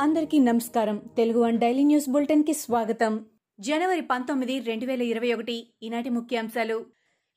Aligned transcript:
అందరికీ 0.00 0.38
నమస్కారం. 0.38 1.02
Telugu 1.16 1.40
one 1.40 1.58
daily 1.58 1.84
news 1.84 2.08
బులెటిన్కి 2.08 2.52
స్వాగతం. 2.52 3.24
జనవరి 3.60 4.00
పంతొమ్మిది 4.00 4.60
రెండు 4.60 4.86
వేల 4.86 5.02
ఇరవై 5.02 5.32
ఒకటి 5.32 5.74
ఈనాటి 5.82 6.10
ముఖ్యాంశాలు. 6.10 6.84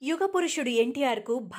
యుగ 0.04 0.26
పురుషుడు 0.26 0.72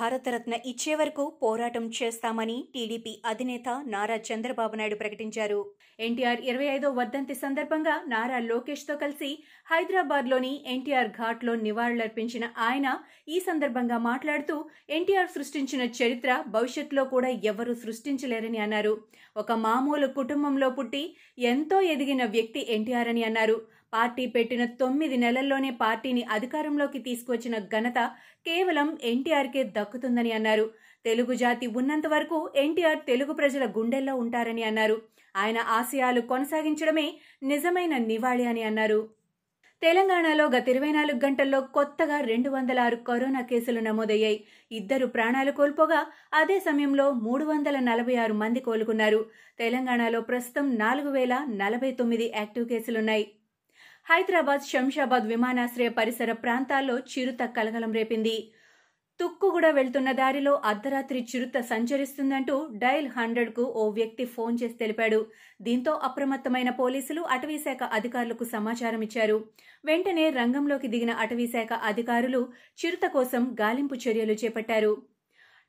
భారతరత్న 0.00 0.54
ఇచ్చే 0.66 0.94
వరకు 0.94 1.38
పోరాటం 1.42 1.90
చేస్తామని 2.02 2.68
టీడీపీ 2.74 3.22
అధినేత 3.26 3.68
నారా 3.86 4.16
చంద్రబాబు 4.16 4.76
నాయుడు 4.76 4.94
ప్రకటించారు. 4.94 5.72
ఎన్టీఆర్ 6.00 6.40
ఇరవై 6.40 6.64
ఐదో 6.64 6.90
వర్ధంతి 6.90 7.34
సందర్భంగా 7.34 8.04
నారా 8.06 8.38
లోకేష్తో 8.38 8.96
కలిసి 8.96 9.44
హైదరాబాద్లోని 9.66 10.64
ఎన్టీఆర్ 10.66 11.08
ఘాట్లో 11.08 11.54
నివాళులర్పించిన 11.54 12.44
ఆయన 12.58 12.98
ఈ 13.28 13.40
సందర్భంగా 13.40 13.98
మాట్లాడుతూ 13.98 14.64
ఎన్టీఆర్ 14.90 15.28
సృష్టించిన 15.28 15.82
చరిత్ర 15.82 16.44
భవిష్యత్తులో 16.48 17.04
కూడా 17.04 17.28
ఎవరూ 17.28 17.74
సృష్టించలేరని 17.74 18.58
అన్నారు. 18.58 19.04
ఒక 19.36 19.52
మామూలు 19.52 20.06
కుటుంబంలో 20.06 20.70
పుట్టి 20.70 21.16
ఎంతో 21.38 21.80
ఎదిగిన 21.80 22.24
వ్యక్తి 22.24 22.66
ఎన్టీఆర్ 22.68 23.08
అని 23.08 23.24
అన్నారు. 23.24 23.73
పార్టీ 23.94 24.26
పెట్టిన 24.26 24.64
తొమ్మిది 24.64 25.16
నెలల్లోనే 25.16 25.70
పార్టీని 25.82 26.22
అధికారంలోకి 26.36 26.98
తీసుకొచ్చిన 26.98 27.58
ఘనత 27.74 27.98
కేవలం 28.46 28.88
ఎన్టీఆర్కే 29.02 29.64
దక్కుతుందని 29.76 30.32
అన్నారు. 30.32 30.66
తెలుగు 31.04 31.34
జాతి 31.34 31.66
ఉన్నంత 31.80 32.06
వరకు 32.06 32.38
ఎన్టీఆర్ 32.56 33.00
తెలుగు 33.06 33.32
ప్రజల 33.32 33.64
గుండెల్లో 33.76 34.14
ఉంటారని 34.16 34.62
అన్నారు. 34.62 34.96
ఆయన 35.36 35.58
ఆశయాలు 35.78 36.20
కొనసాగించడమే 36.32 37.06
నిజమైన 37.42 37.94
నివాళి 38.10 38.44
అని 38.44 38.62
అన్నారు. 38.62 39.00
తెలంగాణలో 39.82 40.44
గత 40.54 40.66
ఇరవై 40.68 40.90
నాలుగు 40.92 41.18
గంటల్లో 41.24 41.58
కొత్తగా 41.76 42.18
రెండు 42.20 42.48
వందల 42.50 42.78
ఆరు 42.80 42.96
కరోనా 43.08 43.40
కేసులు 43.40 43.80
నమోదయ్యాయి. 43.80 44.38
ఇద్దరు 44.72 45.06
ప్రాణాలు 45.06 45.52
కోల్పోగా 45.52 46.00
అదే 46.34 46.56
సమయంలో 46.60 47.06
మూడు 47.24 47.44
వందల 47.44 47.76
నలభై 47.88 48.16
ఆరు 48.24 48.34
మంది 48.34 48.60
కోలుకున్నారు. 48.60 49.20
తెలంగాణలో 49.58 50.20
ప్రస్తుతం 50.20 50.68
నాలుగు 50.78 51.10
వేల 51.10 51.34
నలభై 51.62 51.90
తొమ్మిది 52.00 52.28
యాక్టివ్ 52.36 52.68
కేసులున్నాయి. 52.68 53.26
హైదరాబాద్ 54.06 54.64
శంషాబాద్ 54.70 55.26
విమానాశ్రయ 55.30 55.90
పరిసర 55.98 56.30
ప్రాంతాల్లో 56.32 56.96
చిరుత 57.12 57.42
కలకలం 57.56 57.92
రేపింది. 57.98 58.34
తుక్కుగూడ 59.20 59.66
వెళ్తున్న 59.78 60.10
దారిలో 60.12 60.52
అర్ధరాత్రి 60.70 61.20
చిరుత 61.30 61.56
సంచరిస్తుందంటూ 61.70 62.56
డయల్ 62.82 63.08
హండ్రెడ్కు 63.16 63.64
ఓ 63.82 63.84
వ్యక్తి 63.90 64.24
ఫోన్ 64.34 64.58
చేసి 64.62 64.76
తెలిపాడు. 64.82 65.20
దీంతో 65.60 65.92
అప్రమత్తమైన 66.08 66.70
పోలీసులు 66.80 67.22
అటవీశాఖ 67.36 67.82
అధికారులకు 67.98 68.46
సమాచారం 68.54 69.02
ఇచ్చారు. 69.08 69.38
వెంటనే 69.84 70.26
రంగంలోకి 70.40 70.90
దిగిన 70.94 71.14
అటవీశాఖ 71.24 71.72
అధికారులు 71.92 72.42
చిరుత 72.82 73.06
కోసం 73.16 73.42
గాలింపు 73.62 73.98
చర్యలు 74.04 74.36
చేపట్టారు. 74.44 74.92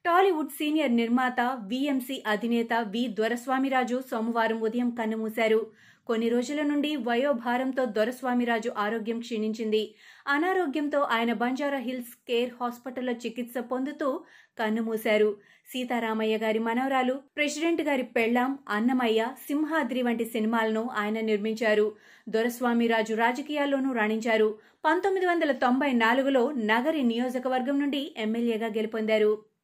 టాలీవుడ్ 0.05 0.55
సీనియర్ 0.59 0.93
నిర్మాత 0.95 1.39
వీఎంసీ 1.69 2.17
అధినేత 2.33 2.73
వి. 2.93 3.03
దొరస్వామిరాజు 3.19 3.97
సోమవారం 4.11 4.59
ఉదయం 4.67 4.89
కన్నుమూశారు. 4.99 5.61
కొన్ని 6.07 6.29
రోజుల 6.29 6.61
నుండి 6.61 6.95
వయోభారంతో 6.95 7.85
దొరస్వామిరాజు 7.85 8.71
ఆరోగ్యం 8.77 9.19
క్షీణించింది. 9.19 9.95
అనారోగ్యంతో 10.27 10.99
ఆయన 10.99 11.33
బంజారా 11.33 11.77
హిల్స్ 11.77 12.15
కేర్ 12.27 12.51
హాస్పిటల్లో 12.61 13.13
చికిత్స 13.13 13.57
పొందుతూ 13.57 14.21
కన్నుమూశారు. 14.59 15.37
సీతారామయ్య 15.69 16.37
గారి 16.37 16.59
మనవరాలు 16.59 17.13
ప్రెసిడెంట్ 17.13 17.81
గారి 17.81 18.03
పెళ్ళాం 18.03 18.59
అన్నమయ్య 18.69 19.27
సింహాద్రి 19.47 20.01
వంటి 20.01 20.25
సినిమాలను 20.25 20.89
ఆయన 20.89 21.19
నిర్మించారు. 21.21 21.95
దొరస్వామిరాజు 22.29 23.13
రాజకీయాల్లోనూ 23.13 23.93
రాణించారు. 23.93 24.57
పంతొమ్మిది 24.85 25.25
వందల 25.25 25.51
తొంభై 25.51 25.91
నాలుగులో 25.93 26.51
నగరి 26.51 27.03
నియోజకవర్గం 27.03 27.79
నుండి 27.79 28.15
ఎమ్మెల్యేగా 28.17 28.67
గెలుపొందారు. 28.67 29.54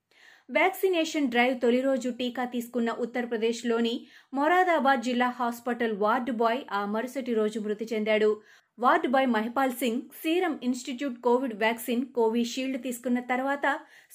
వ్యాక్సినేషన్ 0.55 1.30
డ్రైవ్ 1.33 1.53
తొలి 1.59 1.77
రోజు 1.85 2.09
టీకా 2.19 2.44
తీసుకున్న 2.53 2.89
ఉత్తరప్రదేశ్లోని 3.03 3.94
మొరాదాబాద్ 4.33 5.05
జిల్లా 5.07 5.30
హాస్పిటల్ 5.38 5.94
వార్డు 6.02 6.33
బాయ్ 6.41 6.59
ఆ 6.77 6.81
మరుసటి 6.95 7.33
రోజు 7.38 7.59
మృతి 7.66 7.85
చెందాడు. 7.91 8.30
Ward 8.77 9.09
boy 9.13 9.27
Mahipal 9.35 9.75
Singh 9.81 10.01
Serum 10.22 10.53
Institute 10.67 11.17
Covid 11.28 11.56
vaccine 11.63 12.03
Covishield 12.17 12.79
తీసుకున్న 12.85 13.19
తర్వాత 13.31 13.66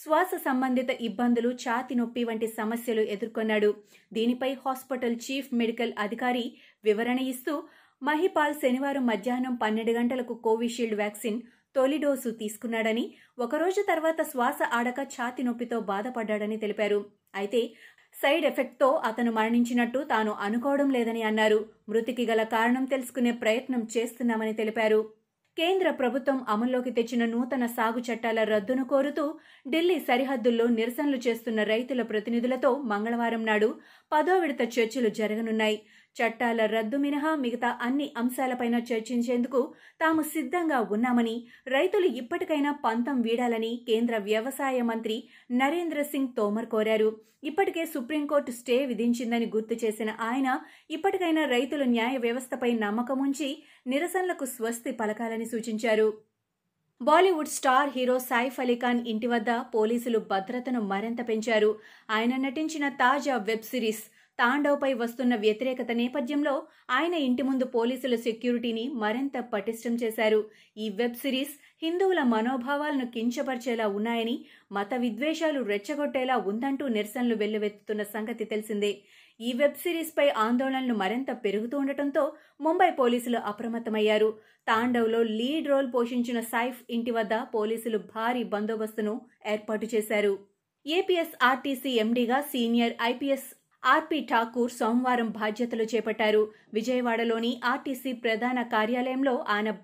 శ్వాస 0.03 0.31
సంబంధిత 0.49 0.91
ఇబ్బందులు 1.09 1.53
ఛాతి 1.65 1.97
నొప్పి 2.01 2.25
వంటి 2.31 2.49
సమస్యలు 2.59 3.05
ఎదుర్కొన్నాడు. 3.15 3.71
దీనిపై 4.13 4.53
హాస్పిటల్ 4.67 5.19
చీఫ్ 5.27 5.51
మెడికల్ 5.63 5.95
అధికారి 6.07 6.47
వివరణ 6.85 7.19
ఇస్తూ 7.33 7.55
మహిపాల్ 8.03 8.57
శనివారం 8.63 9.05
మధ్యాహ్నం 9.13 9.55
పన్నెండు 9.63 9.93
గంటలకు 9.99 10.35
కోవిషీల్డ్ 10.47 10.99
వ్యాక్సిన్ 11.03 11.39
తొలి 11.77 11.99
డోసు 12.05 12.31
తీసుకున్నాడని 12.41 13.05
ఒకరోజు 13.39 13.81
తర్వాత 13.91 14.21
శ్వాస 14.31 14.59
ఆడక 14.79 15.01
ఛాతి 15.15 15.43
నొప్పితో 15.43 15.79
బాధపడ్డాడని 15.91 16.57
తెలిపారు. 16.65 17.01
అయితే 17.35 17.61
సైడ్ 18.15 18.45
ఎఫెక్ట్తో 18.51 18.89
అతను 19.09 19.31
మరణించినట్టు 19.33 20.01
తాను 20.13 20.33
అనుకోవడం 20.47 20.89
లేదని 20.97 21.23
అన్నారు. 21.31 21.59
మృతికి 21.89 22.25
గల 22.27 22.43
కారణం 22.55 22.85
తెలుసుకునే 22.85 23.33
ప్రయత్నం 23.43 23.83
చేస్తున్నామని 23.95 24.55
తెలిపారు. 24.55 25.01
కేంద్ర 25.57 25.89
ప్రభుత్వం 25.91 26.39
అమల్లోకి 26.49 26.91
తెచ్చిన 26.91 27.25
నూతన 27.25 27.65
సాగు 27.77 28.01
చట్టాల 28.09 28.41
రద్దును 28.45 28.85
కోరుతూ 28.85 29.25
ఢిల్లీ 29.69 29.97
సరిహద్దుల్లో 30.09 30.67
నిరసనలు 30.79 31.19
చేస్తున్న 31.27 31.61
రైతుల 31.73 32.03
ప్రతినిధులతో 32.03 32.71
మంగళవారం 32.93 33.43
నాడు 33.47 33.69
పదో 34.13 34.35
విడత 34.39 34.63
చర్చలు 34.77 35.11
జరగనున్నాయి. 35.21 35.79
చట్టాల 36.17 36.67
రద్దు 36.67 36.97
మినహా 36.97 37.35
మిగతా 37.35 37.79
అన్ని 37.83 38.13
అంశాలపైన 38.17 38.75
చర్చించేందుకు 38.75 39.75
తాము 40.01 40.23
సిద్ధంగా 40.23 40.81
ఉన్నామని 40.81 41.47
రైతులు 41.67 42.07
ఇప్పటికైనా 42.07 42.73
పంతం 42.85 43.21
వీడాలని 43.21 43.85
కేంద్ర 43.89 44.17
వ్యవసాయ 44.19 44.83
మంత్రి 44.83 45.29
నరేంద్ర 45.53 46.03
సింగ్ 46.03 46.35
తోమర్ 46.37 46.67
కోరారు. 46.67 47.11
ఇప్పటికే 47.45 47.87
సుప్రీంకోర్టు 47.87 48.51
స్టే 48.51 48.87
విధించిందని 48.87 49.47
గుర్తు 49.47 49.75
చేసిన 49.85 50.11
ఆయన 50.21 50.61
ఇప్పటికైనా 50.91 51.45
రైతులు 51.45 51.85
న్యాయ 51.85 52.17
వ్యవస్థపై 52.17 52.73
నమ్మకముంచి 52.75 53.63
నిరసనలకు 53.87 54.45
స్వస్తి 54.45 54.93
పలకాలని 54.93 55.45
సూచించారు. 55.45 56.09
బాలీవుడ్ 57.03 57.49
స్టార్ 57.49 57.91
హీరో 57.97 58.19
సైఫ్ 58.19 58.61
అలీఖాన్ 58.61 59.01
ఇంటి 59.07 59.27
వద్ద 59.27 59.51
పోలీసులు 59.75 60.19
భద్రతను 60.19 60.81
మరింత 60.81 61.29
పెంచారు. 61.29 61.71
ఆయన 62.11 62.37
నటించిన 62.37 62.89
తాజా 62.89 63.37
వెబ్ 63.37 63.63
సిరీస్ 63.63 64.05
తాండవ్పై 64.39 64.91
వస్తున్న 64.95 65.35
వ్యతిరేకత 65.35 65.91
నేపథ్యంలో 65.93 66.55
ఆయన 66.91 67.15
ఇంటి 67.15 67.43
ముందు 67.43 67.65
పోలీసుల 67.65 68.15
సెక్యూరిటీని 68.17 68.85
మరింత 69.03 69.37
పటిష్టం 69.53 69.95
చేశారు. 69.95 70.41
ఈ 70.77 70.89
వెబ్ 70.89 71.15
సిరీస్ 71.15 71.55
హిందువుల 71.83 72.23
మనోభావాలను 72.23 73.07
కించపరిచేలా 73.07 73.87
ఉన్నాయని 73.89 74.37
మత 74.73 74.95
విద్వేషాలు 74.95 75.61
రెచ్చగొట్టేలా 75.63 76.37
ఉందంటూ 76.37 76.89
నిరసనలు 76.89 77.35
వెల్లువెత్తుతున్న 77.35 78.03
సంగతి 78.15 78.45
తెలిసిందే. 78.45 78.93
ఈ 79.41 79.53
వెబ్ 79.53 79.75
సిరీస్ 79.75 80.13
పై 80.19 80.29
ఆందోళనలు 80.45 80.95
మరింత 80.95 81.31
పెరుగుతూ 81.45 81.79
ఉండటంతో 81.79 82.23
ముంబై 82.61 82.91
పోలీసులు 82.91 83.39
అప్రమత్తమయ్యారు. 83.39 84.31
తాండవ్లో 84.69 85.23
లీడ్ 85.23 85.69
రోల్ 85.69 85.89
పోషించిన 85.95 86.41
సైఫ్ 86.41 86.79
ఇంటి 86.91 87.11
వద్ద 87.11 87.35
పోలీసులు 87.55 87.99
భారీ 88.15 88.43
బందోబస్తును 88.55 89.15
ఏర్పాటు 89.47 89.89
చేశారు. 89.95 90.33
ఏపీఎస్ 90.87 91.37
ఆర్టీసీ 91.43 91.91
ఎండీగా 91.91 92.41
సీనియర్ 92.41 92.95
ఐపీఎస్ 93.03 93.49
ఆర్పి 93.87 94.27
ఠాకూర్ 94.31 94.71
సోమవారం 94.71 95.29
బాధ్యతలు 95.31 95.83
చేపట్టారు. 95.83 96.53
విజయవాడలోని 96.75 97.61
ఆర్టీసీ 97.65 98.13
ప్రధాన 98.13 98.63
కార్యాలయంలో 98.63 99.45
ఆయన 99.49 99.75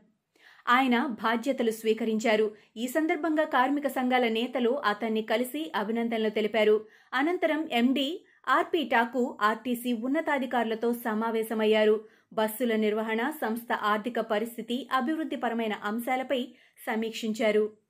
ఆయన 0.68 1.06
బాధ్యతలు 1.22 1.70
స్వీకరించారు. 1.70 2.54
ఈ 2.76 2.88
సందర్భంగా 2.88 3.44
కార్మిక 3.44 3.86
సంఘాల 3.86 4.28
నేతలు 4.28 4.70
అతన్ని 4.84 5.22
కలిసి 5.22 5.72
అభినందనలు 5.74 6.28
తెలిపారు. 6.28 6.86
అనంతరం 7.14 7.68
ఎండీ 7.72 8.08
ఆర్పి 8.48 8.82
టాకు 8.92 9.38
ఆర్టీసీ 9.42 9.92
ఉన్నతాధికారులతో 9.92 10.92
సమావేశమయ్యారు. 10.92 11.96
బస్సుల 12.32 12.76
నిర్వహణ 12.76 13.30
సంస్థ 13.30 13.72
ఆర్థిక 13.72 14.20
పరిస్థితి 14.20 14.88
అభివృద్ధిపరమైన 14.92 15.72
అంశాలపై 15.84 16.48
సమీక్షించారు. 16.86 17.81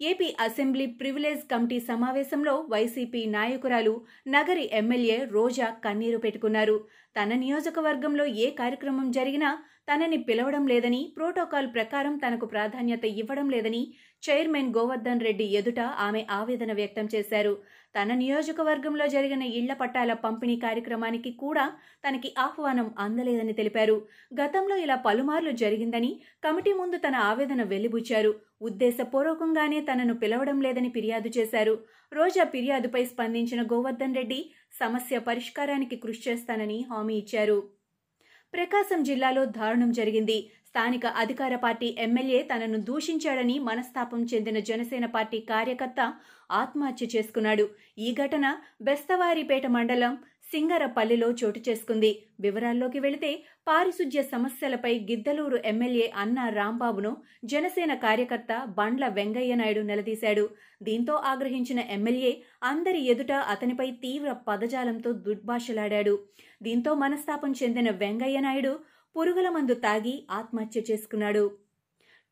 ఏపీ 0.00 0.28
అసెంబ్లీ 0.40 0.86
ప్రివిలేజ్ 1.00 1.42
కమిటీ 1.50 1.76
సమావేశంలో 1.80 2.54
వైసీపీ 2.70 3.20
నాయకురాలు 3.26 3.92
నగరి 4.28 4.64
ఎమ్మెల్యే 4.72 5.18
రోజా 5.30 5.68
కన్నీరు 5.84 6.18
పెట్టుకున్నారు. 6.18 6.76
తన 7.16 7.30
నియోజకవర్గంలో 7.34 8.24
ఏ 8.44 8.46
కార్యక్రమం 8.50 9.06
జరిగినా 9.10 9.50
తనని 9.88 10.18
పిలవడం 10.18 10.66
లేదని 10.66 11.00
ప్రోటోకాల్ 11.16 11.66
ప్రకారం 11.74 12.14
తనకు 12.16 12.46
ప్రాధాన్యత 12.46 13.04
ఇవ్వడం 13.04 13.48
లేదని 13.54 13.80
చైర్మన్ 14.22 14.70
గోవర్ధన్ 14.76 15.20
రెడ్డి 15.20 15.46
ఎదుట 15.58 15.80
ఆమె 16.06 16.20
ఆవేదన 16.30 16.72
వ్యక్తం 16.72 17.08
చేశారు. 17.14 17.52
తన 17.96 18.14
నియోజకవర్గంలో 18.14 19.06
జరిగిన 19.06 19.42
ఇళ్ళ 19.58 19.72
పట్టాల 19.72 20.12
పంపిణీ 20.12 20.56
కార్యక్రమానికి 20.56 21.32
కూడా 21.42 21.64
తనకి 22.04 22.30
ఆహ్వానం 22.38 22.88
అందలేదని 22.98 23.52
తెలిపారు. 23.52 23.96
గతంలో 24.40 24.76
ఇలా 24.76 24.96
పలుమార్లు 25.06 25.50
జరిగిందని 25.64 26.10
కమిటీ 26.46 26.72
ముందు 26.72 26.96
తన 26.96 27.14
ఆవేదన 27.30 27.62
వెలిబుచ్చారు. 27.74 28.32
ఉద్దేశపూర్వకంగానే 28.60 29.80
తనను 29.80 30.14
పిలవడం 30.14 30.60
లేదని 30.60 30.90
ఫిర్యాదు 30.90 31.32
చేశారు. 31.38 31.76
రోజా 32.12 32.44
ఫిర్యాదుపై 32.44 33.04
స్పందించిన 33.04 33.62
గోవర్ధన్ 33.74 34.14
రెడ్డి 34.14 34.40
సమస్య 34.72 35.18
పరిష్కారానికి 35.30 35.96
కృషి 35.96 36.30
చేస్తానని 36.30 36.80
హామీ 36.90 37.16
ఇచ్చారు. 37.16 37.58
ప్రకాశం 38.54 39.00
జిల్లాలో 39.08 39.42
దారుణం 39.56 39.90
జరిగింది. 39.98 40.36
స్థానిక 40.68 41.06
అధికార 41.22 41.54
పార్టీ 41.64 41.88
ఎమ్మెల్యే 42.04 42.40
తనను 42.50 42.78
దూషించాడని 42.88 43.56
మనస్తాపం 43.68 44.20
చెందిన 44.32 44.58
జనసేన 44.68 45.06
పార్టీ 45.16 45.38
కార్యకర్త 45.50 46.00
ఆత్మహత్య 46.60 47.06
చేసుకున్నాడు. 47.14 47.64
ఈ 48.06 48.08
ఘటన 48.22 48.46
బెస్తవారిపేట 48.88 49.66
మండలం 49.76 50.14
సింగరపల్లిలో 50.54 51.28
చోటు 51.30 51.60
చేసుకుంది. 51.68 52.10
వివరాల్లోకి 52.40 52.98
వెళితే 53.04 53.30
పారిశుధ్య 53.68 54.20
సమస్యలపై 54.22 54.92
గిద్దలూరు 55.08 55.58
ఎమ్మెల్యే 55.64 56.06
అన్న 56.16 56.38
రాంబాబును 56.58 57.12
జనసేన 57.44 57.92
కార్యకర్త 58.04 58.52
బండ్ల 58.78 59.04
వెంగయ్య 59.08 59.54
నాయుడు 59.54 59.80
నిలదీశాడు. 59.80 60.44
దీంతో 60.82 61.14
ఆగ్రహించిన 61.32 61.80
ఎమ్మెల్యే 61.96 62.32
అందరి 62.62 63.00
ఎదుట 63.12 63.32
అతనిపై 63.54 63.88
తీవ్ర 64.04 64.32
పదజాలంతో 64.48 65.12
దుర్భాషలాడాడు. 65.26 66.14
దీంతో 66.62 66.92
మనస్తాపం 66.94 67.52
చెందిన 67.62 67.90
వెంగయ్య 68.04 68.40
నాయుడు 68.40 68.74
పురుగుల 69.16 69.48
మందు 69.48 69.74
తాగి 69.74 70.16
ఆత్మహత్య 70.30 70.80
చేసుకున్నాడు. 70.90 71.44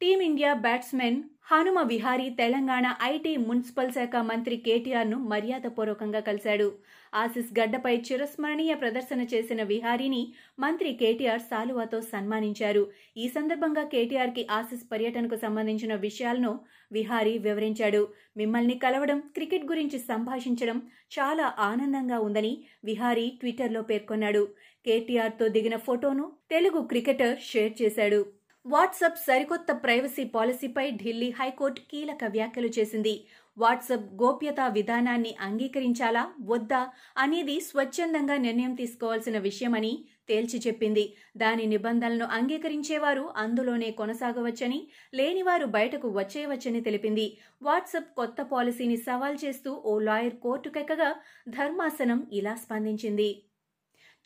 Team India 0.03 0.53
batsmen 0.55 1.19
Hanuma 1.51 1.81
Vihari 1.81 2.31
Telangana 2.31 2.87
IT 3.03 3.37
municipal 3.37 3.93
శాఖ 3.93 4.15
మంత్రి 4.17 4.57
కేటీఆర్ను 4.57 5.19
మర్యాదపూర్వకంగా 5.19 6.21
కలిశాడు. 6.21 6.67
ఆసిస్ 7.15 7.51
గడ్డపై 7.59 7.93
చిరస్మరణీయ 7.97 8.75
ప్రదర్శన 8.75 9.27
చేసిన 9.35 9.63
విహారీని 9.63 10.33
మంత్రి 10.59 10.93
కేటీఆర్ 10.95 11.41
సాలువాతో 11.41 12.01
సన్మానించారు. 12.01 12.91
ఈ 13.17 13.29
సందర్భంగా 13.29 13.85
కేటీఆర్కి 13.85 14.47
ఆసిస్ 14.51 14.85
పర్యటనకు 14.93 15.37
సంబంధించిన 15.37 15.95
విషయాలను 15.95 16.61
విహారీ 16.93 17.39
వివరించాడు. 17.39 18.03
మిమ్మల్ని 18.37 18.79
కలవడం 18.79 19.21
క్రికెట్ 19.21 19.65
గురించి 19.65 19.99
సంభాషించడం 19.99 20.83
చాలా 21.19 21.55
ఆనందంగా 21.71 22.19
ఉందని 22.19 22.55
విహారీ 22.85 23.29
ట్విట్టర్లో 23.41 23.83
పేర్కొన్నాడు. 23.83 24.45
కేటీఆర్తో 24.87 25.49
దిగిన 25.49 25.77
ఫోటోను 25.77 26.33
తెలుగు 26.51 26.81
క్రికెటర్ 26.83 27.37
షేర్ 27.53 27.75
చేశాడు. 27.83 28.42
వాట్సాప్ 28.67 29.19
సరికొత్త 29.19 29.71
ప్రైవసీ 29.83 30.25
పాలసీపై 30.25 30.85
ఢిల్లీ 30.91 31.29
హైకోర్టు 31.31 31.81
కీలక 31.91 32.25
వ్యాఖ్యలు 32.25 32.71
చేసింది. 32.79 33.13
వాట్సాప్ 33.57 34.07
గోప్యతా 34.15 34.67
విధానాన్ని 34.69 35.33
అంగీకరించాలా 35.41 36.23
వద్దా 36.43 36.81
అనేది 37.17 37.57
స్వచ్ఛందంగా 37.61 38.37
నిర్ణయం 38.37 38.75
తీసుకోవాల్సిన 38.75 39.39
విషయమని 39.39 39.93
తేల్చి 40.29 40.59
చెప్పింది. 40.67 41.05
దాని 41.37 41.67
నిబంధనలను 41.67 42.29
అంగీకరించేవారు 42.39 43.25
అందులోనే 43.37 43.91
కొనసాగవచ్చని 43.93 44.81
లేనివారు 45.15 45.67
బయటకు 45.67 46.11
వచ్చేయవచ్చని 46.11 46.81
తెలిపింది. 46.81 47.27
వాట్సాప్ 47.63 48.11
కొత్త 48.15 48.43
పాలసీని 48.43 48.97
సవాల్ 49.09 49.39
చేస్తూ 49.45 49.73
ఓ 49.85 49.99
లాయర్ 50.01 50.37
కోర్టుకెక్కగా 50.37 51.11
ధర్మాసనం 51.49 52.23
ఇలా 52.33 52.55
స్పందించింది. 52.55 53.31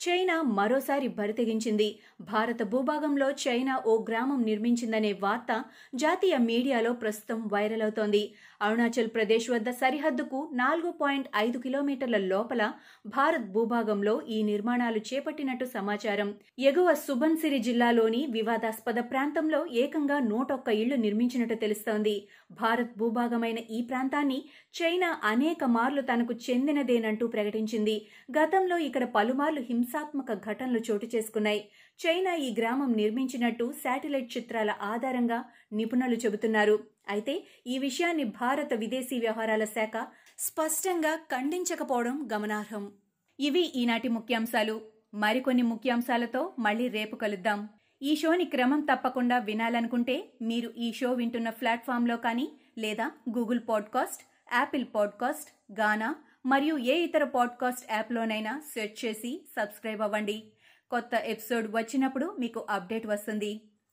చైనా 0.01 0.43
మరోసారి 0.43 1.09
బరితెగించింది. 1.09 1.87
భారత 2.21 2.63
భూభాగంలో 2.63 3.29
చైనా 3.45 3.75
ఓ 3.87 3.95
గ్రామం 4.09 4.41
నిర్మించిందనే 4.45 5.13
వార్త 5.23 5.53
జాతీయ 5.95 6.37
మీడియాలో 6.51 6.93
ప్రస్తుతం 6.93 7.39
వైరల్ 7.53 7.83
అవుతోంది. 7.83 8.23
అరుణాచల్ 8.63 9.09
ప్రదేశ్ 9.09 9.51
వద్ద 9.51 9.71
సరిహద్దుకు 9.71 10.51
నాలుగు 10.53 10.91
పాయింట్ 10.91 11.29
ఐదు 11.37 11.59
కిలోమీటర్ల 11.59 12.17
లోపల 12.17 12.73
భారత్ 13.07 13.47
భూభాగంలో 13.53 14.23
ఈ 14.29 14.43
నిర్మాణాలు 14.43 14.99
చేపట్టినట్టు 14.99 15.65
సమాచారం. 15.65 16.35
ఎగువ 16.59 16.95
సుబన్సిరి 16.95 17.59
జిల్లాలోని 17.59 18.27
వివాదాస్పద 18.31 18.99
ప్రాంతంలో 18.99 19.67
ఏకంగా 19.67 20.19
నూటొక్క 20.19 20.69
ఇళ్ళు 20.69 20.97
నిర్మించినట్టు 20.97 21.55
తెలుస్తోంది. 21.55 22.29
భారత్ 22.51 22.99
భూభాగమైన 22.99 23.59
ఈ 23.71 23.83
ప్రాంతాన్ని 23.83 24.45
చైనా 24.83 25.21
అనేక 25.25 25.65
మార్లు 25.65 26.03
తనకు 26.03 26.35
చెందినదేనంటూ 26.35 27.27
ప్రకటించింది. 27.27 28.07
గతంలో 28.39 28.79
ఇక్కడ 28.79 29.05
పలుమార్లు 29.05 29.61
హింసాత్మక 29.61 30.33
ఘటనలు 30.33 30.81
చోటు 30.91 31.09
చేసుకున్నాయి. 31.15 31.69
చైనా 32.01 32.35
ఈ 32.35 32.55
గ్రామం 32.59 32.93
నిర్మించినట్టు 32.93 33.75
శాటిలైట్ 33.85 34.37
చిత్రాల 34.37 34.75
ఆధారంగా 34.83 35.45
నిపుణులు 35.73 36.15
చెబుతున్నారు. 36.15 36.85
అయితే 37.09 37.47
ఈ 37.67 37.79
విషయాన్ని 37.79 38.25
భారత 38.25 38.75
విదేశీ 38.75 39.19
వ్యవహారాల 39.19 39.65
శాఖ 39.65 40.07
స్పష్టంగా 40.39 41.17
ఖండించకపోవడం 41.17 42.29
గమనార్హం. 42.33 42.93
ఇవి 43.41 43.61
ఈనాటి 43.61 44.09
ముఖ్యాంశాలు. 44.09 44.81
మరికొన్ని 45.15 45.63
ముఖ్యాంశాలతో 45.63 46.53
మళ్ళీ 46.59 46.89
రేపు 46.89 47.17
కలుద్దాం. 47.17 47.69
ఈ 48.03 48.17
షోని 48.17 48.45
క్రమం 48.45 48.81
తప్పకుండా 48.81 49.39
వినాలనుకుంటే 49.39 50.33
మీరు 50.43 50.73
ఈ 50.77 50.93
షో 50.93 51.13
వింటున్న 51.13 51.51
ప్లాట్ఫామ్లో 51.51 52.17
కానీ 52.17 52.49
లేదా 52.79 53.11
Google 53.39 53.61
podcast 53.69 54.23
Apple 54.55 54.85
podcast 54.95 55.81
Gaana 55.81 56.15
మరియు 56.47 56.79
ఏ 56.79 56.95
ఇతర 56.95 57.25
పాడ్కాస్ట్ 57.25 57.93
యాప్లోనైనా 57.93 58.63
సెర్చ్ 58.75 59.05
చేసి 59.05 59.49
సబ్స్క్రైబ్ 59.57 60.01
అవ్వండి. 60.01 60.53
కొత్త 60.91 61.11
ఎపిసోడ్ 61.15 61.67
వచ్చినప్పుడు 61.71 62.37
మీకు 62.41 62.67
అప్డేట్ 62.71 63.07
వస్తుంది. 63.07 63.61